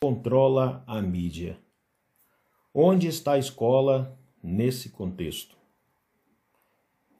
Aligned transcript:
controla 0.00 0.84
a 0.86 1.00
mídia? 1.00 1.58
Onde 2.74 3.08
está 3.08 3.32
a 3.32 3.38
escola 3.38 4.18
nesse 4.42 4.90
contexto? 4.90 5.56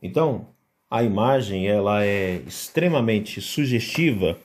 Então, 0.02 0.49
a 0.91 1.02
imagem 1.02 1.67
ela 1.67 2.04
é 2.04 2.36
extremamente 2.47 3.41
sugestiva 3.41 4.39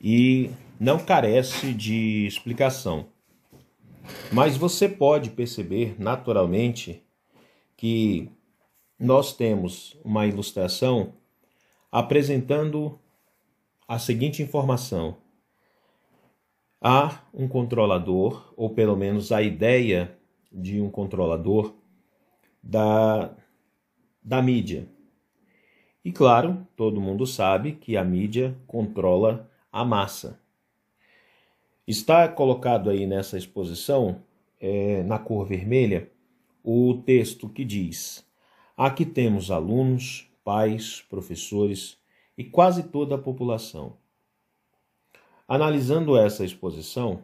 e 0.00 0.50
não 0.80 0.98
carece 0.98 1.74
de 1.74 2.26
explicação. 2.26 3.06
Mas 4.32 4.56
você 4.56 4.88
pode 4.88 5.30
perceber 5.30 5.94
naturalmente 5.98 7.02
que 7.76 8.30
nós 8.98 9.36
temos 9.36 9.96
uma 10.02 10.26
ilustração 10.26 11.12
apresentando 11.92 12.98
a 13.86 13.98
seguinte 13.98 14.42
informação: 14.42 15.18
há 16.80 17.22
um 17.32 17.48
controlador, 17.48 18.52
ou 18.56 18.70
pelo 18.70 18.96
menos 18.96 19.32
a 19.32 19.42
ideia 19.42 20.16
de 20.52 20.80
um 20.80 20.90
controlador 20.90 21.74
da, 22.62 23.34
da 24.22 24.40
mídia. 24.42 24.88
E 26.04 26.12
claro, 26.12 26.66
todo 26.76 27.00
mundo 27.00 27.26
sabe 27.26 27.72
que 27.72 27.96
a 27.96 28.04
mídia 28.04 28.56
controla 28.66 29.50
a 29.70 29.84
massa. 29.84 30.40
Está 31.86 32.28
colocado 32.28 32.90
aí 32.90 33.06
nessa 33.06 33.36
exposição, 33.36 34.22
é, 34.60 35.02
na 35.02 35.18
cor 35.18 35.46
vermelha, 35.46 36.10
o 36.62 37.02
texto 37.04 37.48
que 37.48 37.64
diz: 37.64 38.26
Aqui 38.76 39.04
temos 39.04 39.50
alunos, 39.50 40.30
pais, 40.44 41.04
professores 41.08 41.98
e 42.36 42.44
quase 42.44 42.84
toda 42.84 43.14
a 43.14 43.18
população. 43.18 43.96
Analisando 45.48 46.14
essa 46.14 46.44
exposição, 46.44 47.22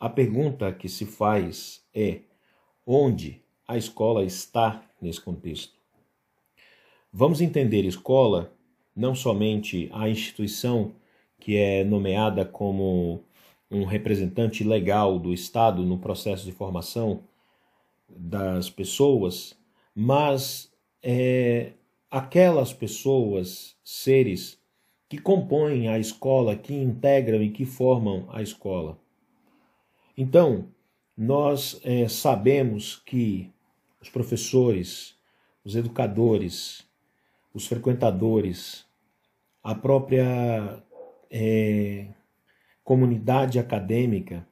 a 0.00 0.08
pergunta 0.08 0.72
que 0.72 0.88
se 0.88 1.04
faz 1.04 1.84
é: 1.94 2.20
onde 2.86 3.42
a 3.66 3.76
escola 3.76 4.24
está 4.24 4.82
nesse 4.98 5.20
contexto? 5.20 5.74
Vamos 7.12 7.42
entender 7.42 7.84
escola 7.84 8.54
não 8.96 9.14
somente 9.14 9.90
a 9.92 10.08
instituição 10.08 10.94
que 11.38 11.58
é 11.58 11.84
nomeada 11.84 12.42
como 12.42 13.22
um 13.70 13.84
representante 13.84 14.64
legal 14.64 15.18
do 15.18 15.30
Estado 15.34 15.82
no 15.82 15.98
processo 15.98 16.46
de 16.46 16.52
formação 16.52 17.24
das 18.08 18.70
pessoas, 18.70 19.54
mas 19.94 20.72
é, 21.02 21.72
aquelas 22.10 22.72
pessoas, 22.72 23.76
seres 23.84 24.58
que 25.08 25.18
compõem 25.18 25.88
a 25.88 25.98
escola, 25.98 26.54
que 26.54 26.74
integram 26.74 27.42
e 27.42 27.50
que 27.50 27.64
formam 27.64 28.28
a 28.30 28.42
escola. 28.42 28.98
Então, 30.16 30.68
nós 31.16 31.80
é, 31.82 32.06
sabemos 32.08 32.96
que 33.06 33.50
os 34.00 34.10
professores, 34.10 35.16
os 35.64 35.74
educadores, 35.74 36.86
os 37.54 37.66
frequentadores, 37.66 38.84
a 39.62 39.74
própria 39.74 40.82
é, 41.30 42.06
comunidade 42.84 43.58
acadêmica 43.58 44.46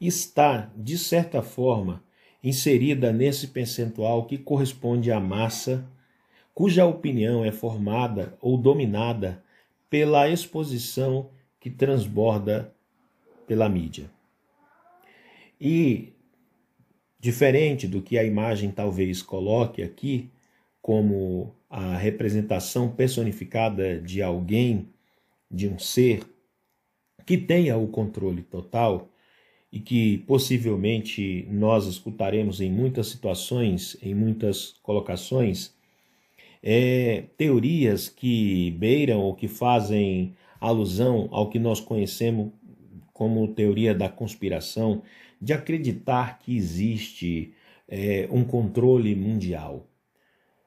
está, 0.00 0.70
de 0.76 0.96
certa 0.96 1.42
forma, 1.42 2.02
inserida 2.42 3.12
nesse 3.12 3.48
percentual 3.48 4.26
que 4.26 4.38
corresponde 4.38 5.10
à 5.10 5.20
massa 5.20 5.86
cuja 6.54 6.84
opinião 6.84 7.44
é 7.44 7.52
formada 7.52 8.36
ou 8.40 8.56
dominada 8.56 9.42
pela 9.90 10.28
exposição 10.28 11.30
que 11.58 11.68
transborda 11.68 12.72
pela 13.46 13.68
mídia. 13.68 14.08
E, 15.60 16.14
diferente 17.18 17.86
do 17.86 18.00
que 18.00 18.16
a 18.16 18.24
imagem 18.24 18.70
talvez 18.70 19.20
coloque 19.20 19.82
aqui, 19.82 20.30
como 20.80 21.54
a 21.68 21.96
representação 21.96 22.90
personificada 22.90 24.00
de 24.00 24.22
alguém, 24.22 24.88
de 25.50 25.68
um 25.68 25.78
ser 25.78 26.22
que 27.26 27.36
tenha 27.36 27.76
o 27.76 27.88
controle 27.88 28.42
total 28.42 29.10
e 29.72 29.78
que 29.78 30.18
possivelmente 30.18 31.46
nós 31.50 31.86
escutaremos 31.86 32.60
em 32.60 32.70
muitas 32.70 33.08
situações, 33.08 33.96
em 34.02 34.14
muitas 34.14 34.74
colocações, 34.82 35.74
é, 36.62 37.24
teorias 37.36 38.08
que 38.08 38.70
beiram 38.72 39.20
ou 39.20 39.34
que 39.34 39.48
fazem 39.48 40.34
alusão 40.60 41.28
ao 41.30 41.48
que 41.48 41.58
nós 41.58 41.80
conhecemos 41.80 42.52
como 43.12 43.48
teoria 43.48 43.94
da 43.94 44.08
conspiração, 44.08 45.02
de 45.40 45.52
acreditar 45.52 46.38
que 46.38 46.56
existe 46.56 47.52
é, 47.88 48.28
um 48.30 48.44
controle 48.44 49.14
mundial. 49.14 49.86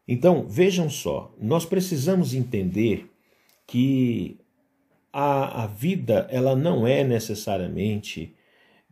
Então, 0.08 0.48
vejam 0.48 0.90
só, 0.90 1.34
nós 1.40 1.66
precisamos 1.66 2.34
entender 2.34 3.10
que 3.66 4.38
a, 5.12 5.64
a 5.64 5.68
vida 5.68 6.28
ela 6.30 6.56
não 6.56 6.86
é 6.86 7.04
necessariamente 7.04 8.34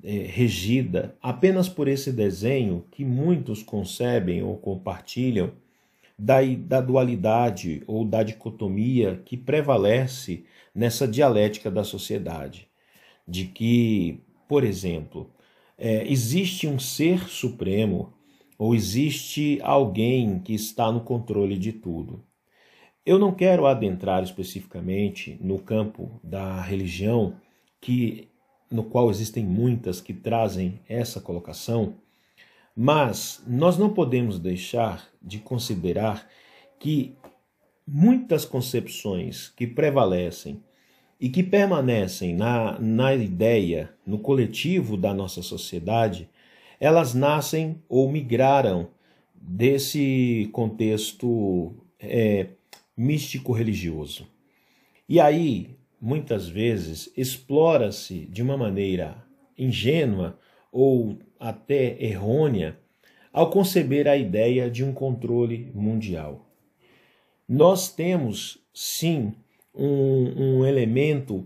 é, 0.04 0.12
regida 0.12 1.16
apenas 1.22 1.68
por 1.68 1.88
esse 1.88 2.12
desenho 2.12 2.86
que 2.92 3.04
muitos 3.04 3.62
concebem 3.62 4.42
ou 4.42 4.58
compartilham 4.58 5.52
da, 6.22 6.38
da 6.44 6.80
dualidade 6.80 7.82
ou 7.88 8.06
da 8.06 8.22
dicotomia 8.22 9.20
que 9.26 9.36
prevalece 9.36 10.46
nessa 10.74 11.08
dialética 11.08 11.72
da 11.72 11.84
sociedade. 11.84 12.68
De 13.28 13.46
que, 13.46 14.24
por 14.48 14.64
exemplo, 14.64 15.32
é, 15.76 16.08
existe 16.08 16.68
um 16.68 16.78
ser 16.78 17.28
supremo 17.28 18.14
ou 18.56 18.76
existe 18.76 19.58
alguém 19.64 20.38
que 20.40 20.54
está 20.54 20.92
no 20.92 21.02
controle 21.02 21.58
de 21.58 21.74
tudo. 21.74 22.24
Eu 23.04 23.18
não 23.18 23.34
quero 23.34 23.66
adentrar 23.66 24.24
especificamente 24.24 25.40
no 25.42 25.58
campo 25.58 26.20
da 26.24 26.62
religião, 26.62 27.36
que 27.82 28.30
no 28.70 28.84
qual 28.84 29.10
existem 29.10 29.44
muitas 29.44 30.00
que 30.00 30.14
trazem 30.14 30.80
essa 30.88 31.20
colocação, 31.20 31.96
mas 32.76 33.44
nós 33.48 33.78
não 33.78 33.94
podemos 33.94 34.40
deixar 34.40 35.08
de 35.22 35.40
considerar 35.40 36.28
que 36.80 37.16
muitas 37.88 38.46
concepções 38.46 39.50
que 39.50 39.68
prevalecem 39.68 40.64
e 41.20 41.30
que 41.30 41.44
permanecem 41.44 42.36
na, 42.36 42.80
na 42.80 43.14
ideia, 43.14 43.94
no 44.06 44.18
coletivo 44.18 44.98
da 44.98 45.14
nossa 45.14 45.42
sociedade, 45.42 46.28
elas 46.80 47.14
nascem 47.14 47.80
ou 47.88 48.12
migraram 48.12 48.90
desse 49.36 50.50
contexto 50.52 51.76
é, 52.00 52.48
místico-religioso. 52.98 54.28
E 55.08 55.20
aí, 55.20 55.78
muitas 56.02 56.48
vezes, 56.48 57.12
explora-se 57.16 58.26
de 58.26 58.42
uma 58.42 58.58
maneira 58.58 59.24
ingênua 59.58 60.40
ou 60.72 61.18
até 61.40 62.02
errônea 62.04 62.78
ao 63.34 63.50
conceber 63.50 64.08
a 64.08 64.18
ideia 64.18 64.70
de 64.70 64.84
um 64.84 64.94
controle 64.94 65.72
mundial. 65.74 66.48
Nós 67.48 67.94
temos, 67.94 68.60
sim, 68.74 69.34
um, 69.74 70.60
um 70.60 70.66
elemento 70.66 71.46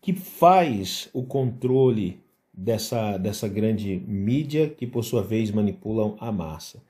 que 0.00 0.12
faz 0.12 1.08
o 1.12 1.22
controle 1.22 2.20
dessa, 2.52 3.16
dessa 3.18 3.48
grande 3.48 4.02
mídia 4.06 4.68
que, 4.68 4.86
por 4.86 5.04
sua 5.04 5.22
vez, 5.22 5.50
manipulam 5.50 6.16
a 6.18 6.32
massa. 6.32 6.82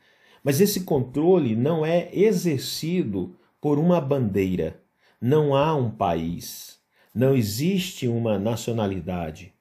Mas 0.43 0.61
esse 0.61 0.85
controle 0.85 1.57
não 1.57 1.85
é 1.85 2.09
exercido 2.13 3.37
por 3.61 3.79
uma 3.79 4.01
bandeira. 4.01 4.81
Não 5.21 5.55
há 5.55 5.75
um 5.75 5.91
país, 5.91 6.79
não 7.13 7.35
existe 7.35 8.07
uma 8.07 8.39
nacionalidade, 8.39 9.53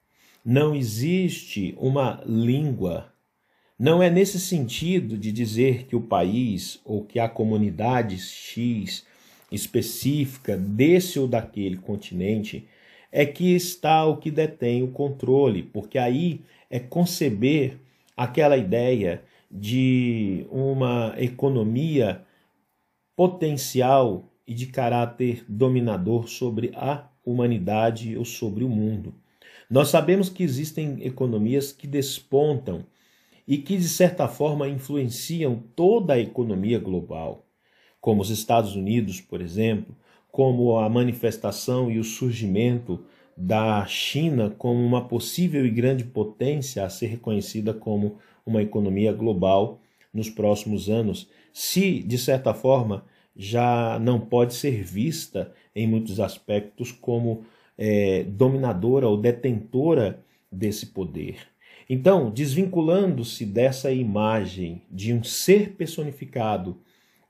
não 0.50 0.74
existe 0.74 1.76
uma 1.78 2.24
língua. 2.26 3.12
Não 3.78 4.02
é 4.02 4.10
nesse 4.10 4.40
sentido 4.40 5.18
de 5.18 5.30
dizer 5.30 5.88
que 5.88 5.94
o 5.94 6.00
país 6.00 6.80
ou 6.86 7.04
que 7.04 7.20
a 7.20 7.28
comunidade 7.28 8.18
X 8.18 9.06
específica 9.52 10.56
desse 10.56 11.20
ou 11.20 11.28
daquele 11.28 11.76
continente 11.76 12.66
é 13.12 13.26
que 13.26 13.54
está 13.58 14.06
o 14.06 14.16
que 14.16 14.32
detém 14.32 14.84
o 14.84 14.88
controle, 14.88 15.64
porque 15.64 15.98
aí 15.98 16.40
é 16.70 16.80
conceber 16.80 17.78
aquela 18.16 18.56
ideia 18.56 19.24
de 19.52 20.48
uma 20.50 21.14
economia 21.18 22.22
potencial 23.18 24.32
e 24.48 24.54
de 24.54 24.68
caráter 24.68 25.44
dominador 25.46 26.30
sobre 26.30 26.72
a 26.74 27.06
humanidade 27.26 28.16
ou 28.16 28.24
sobre 28.24 28.64
o 28.64 28.70
mundo. 28.70 29.14
Nós 29.70 29.90
sabemos 29.90 30.30
que 30.30 30.44
existem 30.44 30.98
economias 31.02 31.72
que 31.72 31.88
despontam 31.88 32.86
e 33.48 33.58
que, 33.58 33.78
de 33.78 33.88
certa 33.88 34.28
forma, 34.28 34.68
influenciam 34.68 35.64
toda 35.76 36.14
a 36.14 36.20
economia 36.20 36.80
global, 36.80 37.46
como 38.02 38.22
os 38.22 38.30
Estados 38.30 38.76
Unidos, 38.76 39.22
por 39.22 39.42
exemplo, 39.42 39.96
como 40.32 40.78
a 40.78 40.90
manifestação 40.90 41.90
e 41.90 41.98
o 41.98 42.04
surgimento 42.04 43.04
da 43.36 43.86
China 43.86 44.54
como 44.58 44.84
uma 44.84 45.08
possível 45.08 45.66
e 45.66 45.70
grande 45.70 46.04
potência 46.04 46.84
a 46.84 46.90
ser 46.90 47.08
reconhecida 47.08 47.74
como 47.74 48.18
uma 48.46 48.62
economia 48.62 49.14
global 49.14 49.80
nos 50.14 50.30
próximos 50.30 50.90
anos, 50.90 51.30
se, 51.54 52.02
de 52.02 52.18
certa 52.18 52.54
forma, 52.54 53.06
já 53.36 54.00
não 54.00 54.20
pode 54.20 54.56
ser 54.56 54.84
vista 54.84 55.54
em 55.76 55.88
muitos 55.88 56.20
aspectos 56.20 56.92
como 56.92 57.46
é, 57.78 58.24
dominadora 58.24 59.08
ou 59.08 59.18
detentora 59.18 60.24
desse 60.52 60.88
poder. 60.88 61.38
Então, 61.90 62.30
desvinculando-se 62.30 63.46
dessa 63.46 63.92
imagem 63.92 64.82
de 64.92 65.14
um 65.14 65.24
ser 65.24 65.76
personificado 65.76 66.78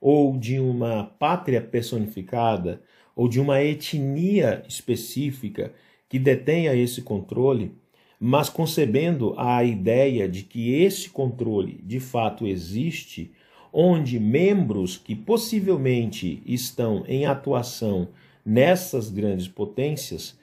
ou 0.01 0.37
de 0.37 0.59
uma 0.59 1.03
pátria 1.03 1.61
personificada 1.61 2.81
ou 3.15 3.27
de 3.27 3.39
uma 3.39 3.61
etnia 3.61 4.63
específica 4.67 5.73
que 6.09 6.17
detenha 6.17 6.73
esse 6.75 7.01
controle, 7.01 7.71
mas 8.19 8.49
concebendo 8.49 9.35
a 9.37 9.63
ideia 9.63 10.27
de 10.27 10.43
que 10.43 10.73
esse 10.73 11.09
controle 11.09 11.79
de 11.83 11.99
fato 11.99 12.47
existe, 12.47 13.31
onde 13.71 14.19
membros 14.19 14.97
que 14.97 15.15
possivelmente 15.15 16.41
estão 16.45 17.03
em 17.07 17.25
atuação 17.25 18.07
nessas 18.47 19.09
grandes 19.09 19.49
potências, 19.49 20.39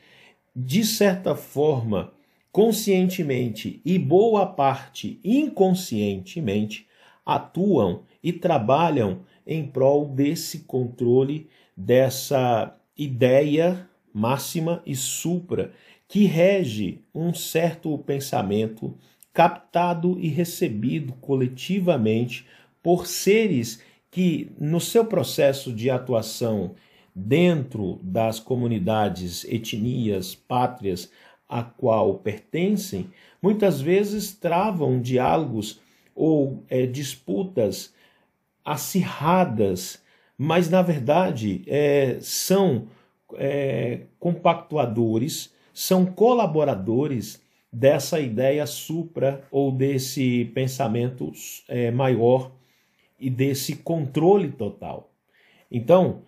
de 0.54 0.84
certa 0.84 1.34
forma, 1.34 2.12
conscientemente 2.52 3.80
e 3.82 3.98
boa 3.98 4.44
parte 4.44 5.18
inconscientemente, 5.24 6.86
atuam 7.24 8.02
e 8.22 8.30
trabalham 8.30 9.20
em 9.46 9.66
prol 9.66 10.06
desse 10.06 10.60
controle, 10.60 11.48
dessa 11.74 12.78
ideia 12.94 13.88
máxima 14.12 14.82
e 14.84 14.94
supra 14.94 15.72
que 16.06 16.26
rege 16.26 17.00
um 17.14 17.32
certo 17.32 17.96
pensamento 17.96 18.94
captado 19.32 20.20
e 20.20 20.28
recebido 20.28 21.14
coletivamente 21.14 22.46
por 22.82 23.06
seres 23.06 23.82
que, 24.10 24.52
no 24.60 24.78
seu 24.78 25.06
processo 25.06 25.72
de 25.72 25.88
atuação 25.88 26.74
dentro 27.14 28.00
das 28.02 28.40
comunidades, 28.40 29.44
etnias, 29.44 30.34
pátrias 30.34 31.10
a 31.48 31.62
qual 31.62 32.14
pertencem, 32.14 33.10
muitas 33.40 33.80
vezes 33.80 34.32
travam 34.32 35.00
diálogos 35.00 35.80
ou 36.14 36.64
é, 36.68 36.86
disputas 36.86 37.94
acirradas, 38.64 40.02
mas 40.36 40.68
na 40.68 40.82
verdade 40.82 41.62
é, 41.66 42.18
são 42.20 42.88
é, 43.34 44.00
compactuadores, 44.18 45.52
são 45.72 46.06
colaboradores 46.06 47.40
dessa 47.72 48.20
ideia 48.20 48.66
supra 48.66 49.44
ou 49.50 49.70
desse 49.70 50.46
pensamento 50.54 51.32
é, 51.68 51.90
maior 51.90 52.52
e 53.18 53.28
desse 53.28 53.76
controle 53.76 54.50
total. 54.50 55.10
Então, 55.70 56.22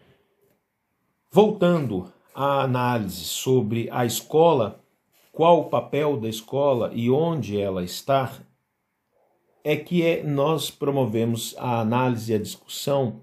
voltando 1.37 2.11
à 2.35 2.63
análise 2.63 3.27
sobre 3.27 3.91
a 3.93 4.07
escola, 4.07 4.83
qual 5.31 5.61
o 5.61 5.65
papel 5.69 6.19
da 6.19 6.31
escola 6.31 6.91
e 6.95 7.11
onde 7.11 7.61
ela 7.61 7.85
está, 7.85 8.33
é 9.63 9.77
que 9.77 10.03
é, 10.03 10.23
nós 10.23 10.71
promovemos 10.71 11.55
a 11.59 11.79
análise 11.81 12.33
e 12.33 12.37
a 12.37 12.39
discussão 12.39 13.21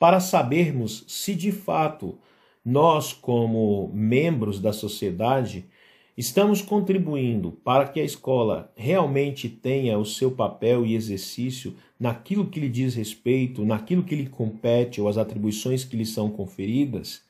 para 0.00 0.18
sabermos 0.18 1.04
se 1.06 1.36
de 1.36 1.52
fato 1.52 2.18
nós, 2.64 3.12
como 3.12 3.88
membros 3.94 4.58
da 4.58 4.72
sociedade, 4.72 5.70
estamos 6.16 6.62
contribuindo 6.62 7.52
para 7.64 7.88
que 7.88 8.00
a 8.00 8.04
escola 8.04 8.72
realmente 8.76 9.48
tenha 9.48 9.98
o 9.98 10.04
seu 10.04 10.30
papel 10.30 10.86
e 10.86 10.94
exercício 10.94 11.74
naquilo 11.98 12.46
que 12.46 12.60
lhe 12.60 12.68
diz 12.68 12.94
respeito, 12.94 13.64
naquilo 13.64 14.04
que 14.04 14.14
lhe 14.14 14.28
compete 14.28 15.00
ou 15.00 15.08
as 15.08 15.18
atribuições 15.18 15.84
que 15.84 15.96
lhe 15.96 16.06
são 16.06 16.30
conferidas, 16.30 17.22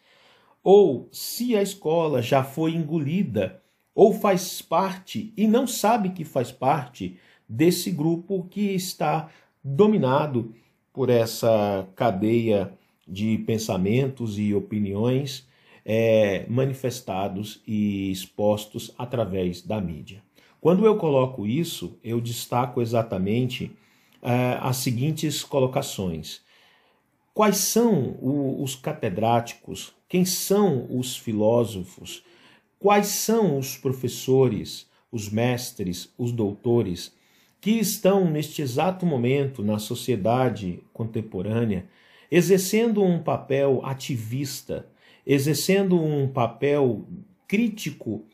ou 0.62 1.08
se 1.12 1.56
a 1.56 1.62
escola 1.62 2.22
já 2.22 2.42
foi 2.42 2.72
engolida 2.72 3.62
ou 3.94 4.12
faz 4.12 4.60
parte 4.60 5.32
e 5.36 5.46
não 5.46 5.66
sabe 5.66 6.10
que 6.10 6.24
faz 6.24 6.50
parte 6.50 7.16
desse 7.48 7.90
grupo 7.90 8.46
que 8.50 8.74
está 8.74 9.28
dominado 9.62 10.54
por 10.92 11.10
essa 11.10 11.86
cadeia 11.94 12.72
de 13.06 13.38
pensamentos 13.38 14.38
e 14.38 14.54
opiniões 14.54 15.46
é, 15.84 16.46
manifestados 16.48 17.62
e 17.66 18.10
expostos 18.10 18.92
através 18.96 19.62
da 19.62 19.80
mídia. 19.80 20.22
Quando 20.60 20.86
eu 20.86 20.96
coloco 20.96 21.46
isso, 21.46 21.98
eu 22.02 22.20
destaco 22.20 22.80
exatamente 22.80 23.70
é, 24.22 24.58
as 24.60 24.78
seguintes 24.78 25.44
colocações. 25.44 26.40
Quais 27.34 27.58
são 27.58 28.16
o, 28.20 28.62
os 28.62 28.74
catedráticos? 28.74 29.94
Quem 30.08 30.24
são 30.24 30.86
os 30.88 31.16
filósofos? 31.16 32.22
Quais 32.78 33.08
são 33.08 33.58
os 33.58 33.76
professores, 33.76 34.88
os 35.12 35.28
mestres, 35.28 36.12
os 36.16 36.32
doutores 36.32 37.12
que 37.60 37.72
estão 37.72 38.30
neste 38.30 38.60
exato 38.60 39.06
momento 39.06 39.62
na 39.62 39.78
sociedade 39.78 40.82
contemporânea 40.92 41.88
exercendo 42.30 43.02
um 43.02 43.22
papel 43.22 43.80
ativista, 43.84 44.86
exercendo 45.26 46.00
um 46.00 46.28
papel 46.28 47.06
crítico, 47.46 48.24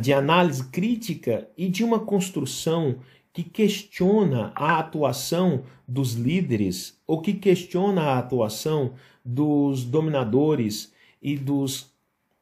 de 0.00 0.12
análise 0.12 0.64
crítica 0.68 1.48
e 1.56 1.68
de 1.68 1.82
uma 1.82 1.98
construção 1.98 2.96
que 3.32 3.42
questiona 3.42 4.52
a 4.54 4.78
atuação 4.78 5.64
dos 5.88 6.14
líderes 6.14 6.98
ou 7.06 7.20
que 7.20 7.32
questiona 7.32 8.02
a 8.02 8.18
atuação 8.18 8.92
dos 9.24 9.84
dominadores 9.84 10.92
e 11.20 11.36
dos 11.36 11.90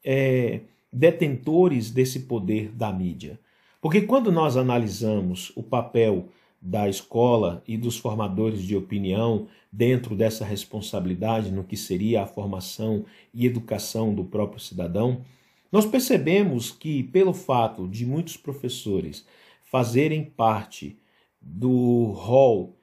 é, 0.04 0.60
detentores 0.92 1.90
desse 1.90 2.20
poder 2.20 2.70
da 2.70 2.92
mídia. 2.92 3.38
Porque 3.80 4.02
quando 4.02 4.30
nós 4.32 4.56
analisamos 4.56 5.52
o 5.56 5.62
papel 5.62 6.28
da 6.60 6.88
escola 6.88 7.62
e 7.66 7.76
dos 7.76 7.96
formadores 7.96 8.62
de 8.62 8.76
opinião 8.76 9.48
dentro 9.72 10.14
dessa 10.14 10.44
responsabilidade 10.44 11.50
no 11.50 11.64
que 11.64 11.76
seria 11.76 12.22
a 12.22 12.26
formação 12.26 13.06
e 13.32 13.46
educação 13.46 14.14
do 14.14 14.24
próprio 14.24 14.60
cidadão, 14.60 15.24
nós 15.72 15.86
percebemos 15.86 16.70
que, 16.70 17.04
pelo 17.04 17.32
fato 17.32 17.88
de 17.88 18.04
muitos 18.04 18.36
professores 18.36 19.24
fazerem 19.62 20.24
parte 20.24 20.98
do 21.40 22.06
rol 22.12 22.76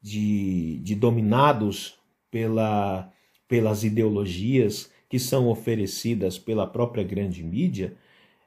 de, 0.00 0.80
de 0.80 0.94
dominados 0.94 1.98
pela, 2.30 3.12
pelas 3.46 3.84
ideologias 3.84 4.90
que 5.08 5.18
são 5.18 5.48
oferecidas 5.48 6.38
pela 6.38 6.66
própria 6.66 7.04
grande 7.04 7.44
mídia, 7.44 7.96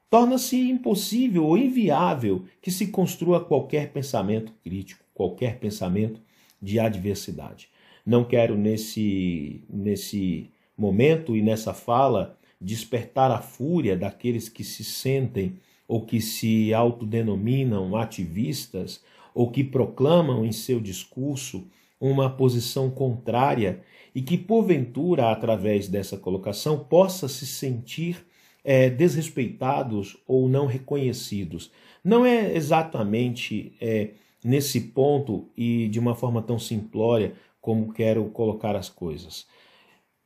torna-se 0.09 0.57
impossível 0.69 1.45
ou 1.45 1.57
inviável 1.57 2.45
que 2.61 2.71
se 2.71 2.87
construa 2.87 3.43
qualquer 3.43 3.91
pensamento 3.91 4.53
crítico, 4.63 5.03
qualquer 5.13 5.59
pensamento 5.59 6.21
de 6.61 6.79
adversidade. 6.79 7.69
Não 8.05 8.23
quero 8.23 8.57
nesse 8.57 9.63
nesse 9.69 10.49
momento 10.77 11.35
e 11.35 11.41
nessa 11.41 11.73
fala 11.73 12.37
despertar 12.59 13.31
a 13.31 13.41
fúria 13.41 13.95
daqueles 13.97 14.47
que 14.47 14.63
se 14.63 14.83
sentem 14.83 15.59
ou 15.87 16.05
que 16.05 16.21
se 16.21 16.73
autodenominam 16.73 17.95
ativistas 17.95 19.03
ou 19.33 19.51
que 19.51 19.63
proclamam 19.63 20.45
em 20.45 20.51
seu 20.51 20.79
discurso 20.79 21.67
uma 21.99 22.29
posição 22.29 22.89
contrária 22.89 23.81
e 24.13 24.21
que 24.21 24.37
porventura 24.37 25.31
através 25.31 25.87
dessa 25.87 26.17
colocação 26.17 26.79
possa 26.79 27.27
se 27.27 27.45
sentir 27.45 28.25
é, 28.67 28.89
desrespeitados 28.89 30.17
ou 30.27 30.49
não 30.49 30.65
reconhecidos. 30.65 31.71
Não 32.03 32.25
é 32.25 32.53
exatamente 32.53 33.71
é, 33.79 34.09
nesse 34.43 34.81
ponto 34.81 35.47
e 35.55 35.87
de 35.87 35.97
uma 35.97 36.13
forma 36.13 36.41
tão 36.41 36.59
simplória 36.59 37.31
como 37.61 37.93
quero 37.93 38.25
colocar 38.25 38.75
as 38.75 38.89
coisas. 38.89 39.47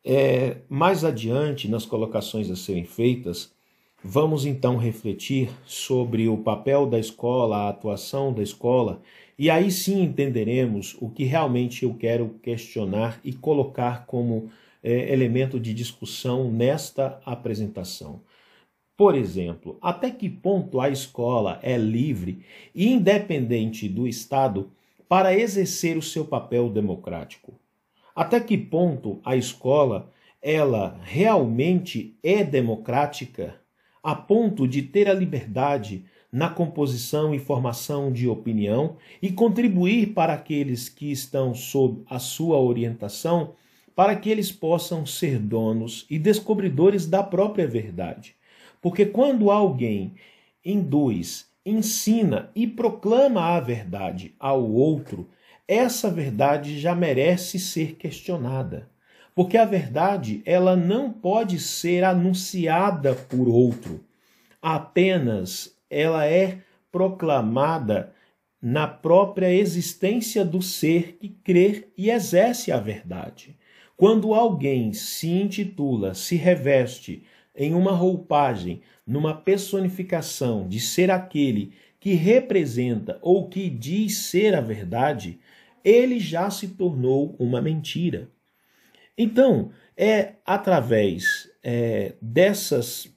É, 0.04 0.58
mais 0.68 1.04
adiante, 1.04 1.68
nas 1.68 1.86
colocações 1.86 2.50
a 2.50 2.56
serem 2.56 2.84
feitas, 2.84 3.54
vamos 4.04 4.44
então 4.44 4.76
refletir 4.76 5.52
sobre 5.64 6.28
o 6.28 6.36
papel 6.36 6.88
da 6.88 6.98
escola, 6.98 7.58
a 7.58 7.70
atuação 7.70 8.34
da 8.34 8.42
escola, 8.42 9.04
e 9.38 9.52
aí 9.52 9.70
sim 9.70 10.02
entenderemos 10.02 10.98
o 11.00 11.12
que 11.12 11.26
realmente 11.26 11.84
eu 11.86 11.94
quero 11.94 12.40
questionar 12.42 13.20
e 13.24 13.34
colocar 13.34 14.08
como 14.08 14.50
é, 14.82 15.14
elemento 15.14 15.60
de 15.60 15.76
discussão 15.76 16.52
nesta 16.52 17.22
apresentação. 17.24 18.20
Por 19.02 19.16
exemplo, 19.16 19.80
até 19.82 20.12
que 20.12 20.30
ponto 20.30 20.80
a 20.80 20.88
escola 20.88 21.58
é 21.64 21.76
livre 21.76 22.46
e 22.76 22.88
independente 22.88 23.90
do 23.90 24.08
Estado 24.08 24.70
para 25.10 25.36
exercer 25.36 25.98
o 25.98 26.04
seu 26.04 26.24
papel 26.24 26.70
democrático? 26.70 27.52
Até 28.16 28.40
que 28.40 28.56
ponto 28.56 29.20
a 29.26 29.36
escola 29.36 30.12
ela 30.40 31.00
realmente 31.02 32.16
é 32.22 32.44
democrática 32.44 33.56
a 34.04 34.14
ponto 34.14 34.68
de 34.68 34.84
ter 34.84 35.10
a 35.10 35.16
liberdade 35.16 36.06
na 36.32 36.50
composição 36.50 37.34
e 37.34 37.40
formação 37.40 38.12
de 38.12 38.28
opinião 38.28 38.98
e 39.20 39.32
contribuir 39.32 40.14
para 40.14 40.34
aqueles 40.34 40.90
que 40.90 41.12
estão 41.12 41.56
sob 41.56 42.04
a 42.08 42.20
sua 42.20 42.60
orientação, 42.60 43.56
para 43.96 44.16
que 44.16 44.30
eles 44.30 44.52
possam 44.52 45.08
ser 45.08 45.40
donos 45.40 46.06
e 46.08 46.20
descobridores 46.20 47.08
da 47.08 47.24
própria 47.24 47.68
verdade. 47.68 48.40
Porque 48.82 49.06
quando 49.06 49.52
alguém 49.52 50.16
induz, 50.66 51.48
ensina 51.66 52.50
e 52.56 52.66
proclama 52.66 53.56
a 53.56 53.60
verdade 53.60 54.34
ao 54.40 54.68
outro, 54.70 55.30
essa 55.68 56.10
verdade 56.10 56.80
já 56.80 56.96
merece 56.96 57.60
ser 57.60 57.96
questionada. 57.96 58.90
Porque 59.34 59.58
a 59.58 59.64
verdade, 59.64 60.42
ela 60.46 60.76
não 60.76 61.12
pode 61.12 61.60
ser 61.60 62.04
anunciada 62.04 63.16
por 63.16 63.48
outro. 63.48 64.04
Apenas 64.62 65.76
ela 65.90 66.26
é 66.26 66.60
proclamada 66.92 68.14
na 68.62 68.88
própria 68.88 69.52
existência 69.52 70.44
do 70.44 70.62
ser 70.62 71.18
que 71.20 71.30
crê 71.30 71.88
e 71.98 72.12
exerce 72.12 72.72
a 72.72 72.78
verdade. 72.78 73.56
Quando 73.96 74.34
alguém 74.34 74.94
se 74.94 75.30
intitula, 75.30 76.14
se 76.14 76.36
reveste 76.36 77.24
em 77.56 77.74
uma 77.74 77.92
roupagem, 77.92 78.82
numa 79.06 79.34
personificação 79.34 80.68
de 80.68 80.80
ser 80.80 81.12
aquele 81.12 81.74
que 82.00 82.14
representa 82.14 83.20
ou 83.22 83.48
que 83.48 83.70
diz 83.70 84.18
ser 84.18 84.56
a 84.56 84.62
verdade, 84.62 85.40
ele 85.84 86.20
já 86.20 86.50
se 86.50 86.70
tornou 86.70 87.36
uma 87.38 87.62
mentira. 87.62 88.30
Então, 89.18 89.72
é 89.96 90.34
através 90.46 91.50
é, 91.64 92.14
dessas 92.22 93.08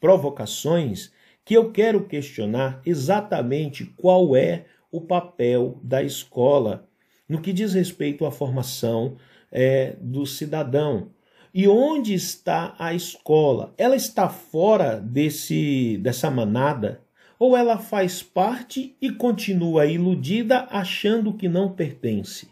provocações 0.00 1.12
que 1.44 1.54
eu 1.54 1.72
quero 1.72 2.06
questionar 2.06 2.82
exatamente 2.84 3.84
qual 3.84 4.36
é 4.36 4.66
o 4.90 5.00
papel 5.00 5.80
da 5.82 6.02
escola 6.02 6.88
no 7.28 7.40
que 7.40 7.52
diz 7.52 7.72
respeito 7.74 8.26
à 8.26 8.30
formação 8.30 9.16
é, 9.50 9.96
do 10.00 10.26
cidadão. 10.26 11.10
E 11.54 11.68
onde 11.68 12.12
está 12.12 12.74
a 12.80 12.92
escola? 12.92 13.72
Ela 13.78 13.94
está 13.94 14.28
fora 14.28 15.00
desse 15.00 15.96
dessa 15.98 16.28
manada 16.28 17.00
ou 17.38 17.56
ela 17.56 17.78
faz 17.78 18.24
parte 18.24 18.96
e 19.00 19.12
continua 19.12 19.86
iludida 19.86 20.66
achando 20.68 21.32
que 21.32 21.48
não 21.48 21.72
pertence? 21.72 22.48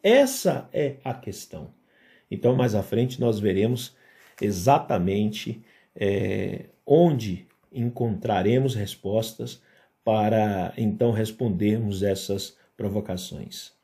Essa 0.00 0.68
é 0.72 0.96
a 1.04 1.12
questão. 1.12 1.74
Então, 2.30 2.54
mais 2.54 2.76
à 2.76 2.82
frente, 2.84 3.20
nós 3.20 3.40
veremos 3.40 3.96
exatamente 4.40 5.60
é, 5.96 6.66
onde 6.86 7.48
encontraremos 7.72 8.76
respostas 8.76 9.60
para 10.04 10.72
então 10.76 11.10
respondermos 11.10 12.04
essas 12.04 12.56
provocações. 12.76 13.75